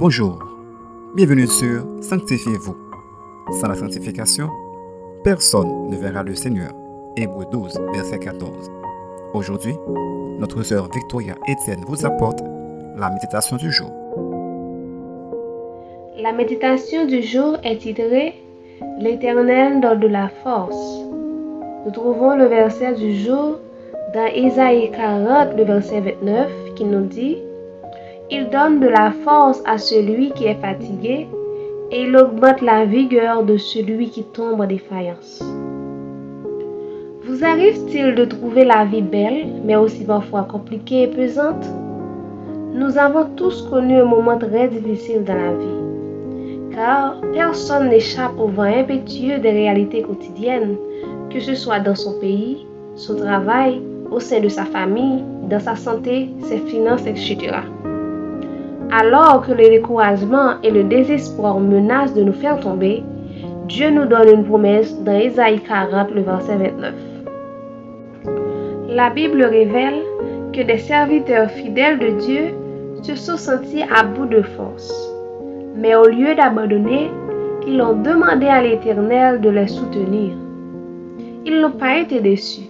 [0.00, 0.38] Bonjour,
[1.14, 2.74] bienvenue sur Sanctifiez-vous.
[3.60, 4.48] Sans la sanctification,
[5.22, 6.72] personne ne verra le Seigneur.
[7.18, 8.70] Hébreu 12, verset 14.
[9.34, 9.74] Aujourd'hui,
[10.38, 12.40] notre sœur Victoria Etienne vous apporte
[12.96, 13.90] la méditation du jour.
[16.16, 18.42] La méditation du jour est titrée
[18.98, 21.04] L'Éternel donne de la force.
[21.84, 23.58] Nous trouvons le verset du jour
[24.14, 27.36] dans Isaïe 40, le verset 29, qui nous dit
[28.32, 31.26] il donne de la force à celui qui est fatigué
[31.90, 35.42] et il augmente la vigueur de celui qui tombe en défaillance.
[37.24, 41.66] Vous arrive-t-il de trouver la vie belle, mais aussi parfois compliquée et pesante?
[42.72, 48.46] Nous avons tous connu un moment très difficile dans la vie, car personne n'échappe au
[48.46, 50.76] vent impétueux des réalités quotidiennes,
[51.30, 55.74] que ce soit dans son pays, son travail, au sein de sa famille, dans sa
[55.74, 57.60] santé, ses finances, etc.
[58.92, 63.04] Alors que le découragement et le désespoir menacent de nous faire tomber,
[63.68, 66.94] Dieu nous donne une promesse dans Ésaïe 40, le verset 29.
[68.88, 70.02] La Bible révèle
[70.52, 72.54] que des serviteurs fidèles de Dieu
[73.02, 74.92] se sont sentis à bout de force.
[75.76, 77.12] Mais au lieu d'abandonner,
[77.68, 80.32] ils ont demandé à l'Éternel de les soutenir.
[81.46, 82.68] Ils n'ont pas été déçus,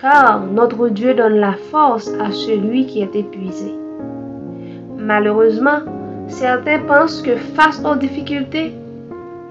[0.00, 3.81] car notre Dieu donne la force à celui qui est épuisé.
[5.04, 5.80] Malheureusement,
[6.28, 8.72] certains pensent que face aux difficultés,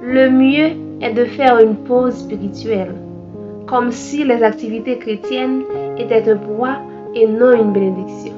[0.01, 0.71] le mieux
[1.01, 2.95] est de faire une pause spirituelle,
[3.67, 5.63] comme si les activités chrétiennes
[5.97, 6.77] étaient un poids
[7.15, 8.31] et non une bénédiction.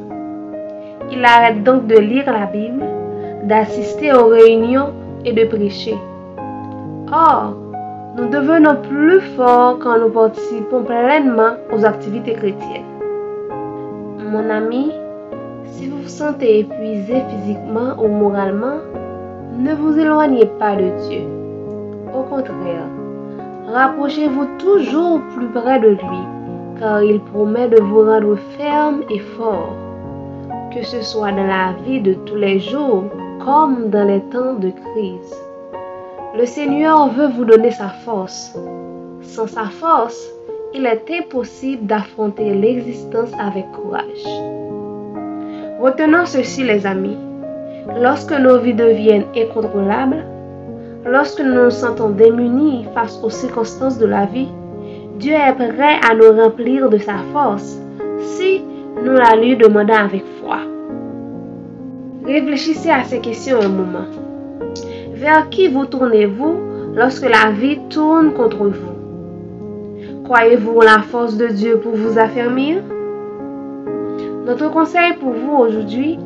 [1.12, 2.84] Ils arrêtent donc de lire la Bible,
[3.44, 4.90] d'assister aux réunions
[5.24, 5.98] et de prêcher.
[7.12, 7.54] Or,
[8.18, 12.90] nous devenons plus forts quand nous participons pleinement aux activités chrétiennes.
[14.32, 14.92] Mon ami,
[15.72, 18.80] si vous vous sentez épuisé physiquement ou moralement,
[19.58, 21.22] ne vous éloignez pas de Dieu.
[22.14, 22.88] Au contraire,
[23.68, 26.24] rapprochez-vous toujours plus près de lui,
[26.80, 29.76] car il promet de vous rendre ferme et fort,
[30.74, 33.06] que ce soit dans la vie de tous les jours
[33.46, 35.36] comme dans les temps de crise.
[36.38, 38.58] Le Seigneur veut vous donner sa force.
[39.22, 40.28] Sans sa force,
[40.74, 44.73] il est impossible d'affronter l'existence avec courage.
[45.80, 47.18] Retenons ceci les amis.
[48.00, 50.24] Lorsque nos vies deviennent incontrôlables,
[51.06, 54.50] lorsque nous nous sentons démunis face aux circonstances de la vie,
[55.20, 57.78] Dieu est prêt à nous remplir de sa force
[58.20, 58.62] si
[59.04, 60.60] nous la lui demandons avec foi.
[62.26, 64.06] Réfléchissez à ces questions un moment.
[65.14, 66.56] Vers qui vous tournez-vous
[66.96, 70.24] lorsque la vie tourne contre vous?
[70.24, 72.82] Croyez-vous en la force de Dieu pour vous affermir?
[74.46, 76.20] Notre conseil pour vous aujourd'hui,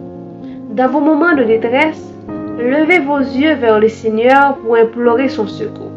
[0.71, 2.03] dans vos moments de détresse,
[2.57, 5.91] levez vos yeux vers le Seigneur pour implorer son secours.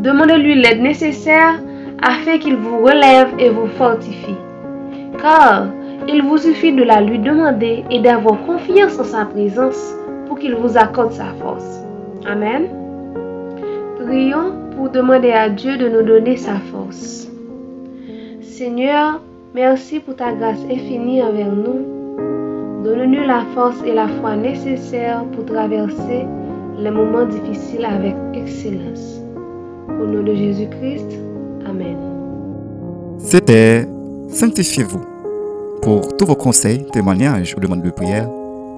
[0.00, 1.60] Demandez-lui l'aide nécessaire
[2.02, 4.36] afin qu'il vous relève et vous fortifie.
[5.20, 5.66] Car
[6.08, 9.94] il vous suffit de la lui demander et d'avoir confiance en sa présence
[10.26, 11.82] pour qu'il vous accorde sa force.
[12.26, 12.68] Amen.
[14.04, 17.28] Prions pour demander à Dieu de nous donner sa force.
[18.40, 19.20] Seigneur,
[19.54, 22.84] Merci pour ta grâce infinie envers nous.
[22.84, 26.24] Donne-nous la force et la foi nécessaires pour traverser
[26.78, 29.20] les moments difficiles avec excellence.
[29.88, 31.18] Au nom de Jésus-Christ,
[31.68, 31.96] Amen.
[33.18, 33.86] C'était
[34.28, 35.00] Sanctifiez-vous.
[35.82, 38.28] Pour tous vos conseils, témoignages ou demandes de prière,